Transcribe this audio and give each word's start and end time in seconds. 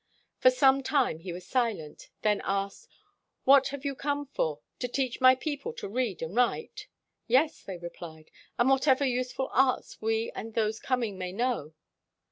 For 0.39 0.49
some 0.49 0.81
time 0.81 1.19
he 1.19 1.31
was 1.31 1.45
silent, 1.45 2.09
then 2.23 2.41
asked: 2.43 2.87
"What 3.43 3.67
have 3.67 3.85
you 3.85 3.93
come 3.93 4.25
for— 4.25 4.59
to 4.79 4.87
teach 4.87 5.21
my 5.21 5.35
people 5.35 5.73
to 5.73 5.87
read 5.87 6.23
and 6.23 6.35
write?" 6.35 6.87
"Yes," 7.27 7.61
they 7.61 7.77
replied, 7.77 8.31
"and 8.57 8.67
whatever 8.71 9.05
use 9.05 9.31
ful 9.31 9.51
arts 9.53 10.01
we 10.01 10.31
and 10.33 10.55
those 10.55 10.79
coming 10.79 11.19
may 11.19 11.31
know." 11.31 11.75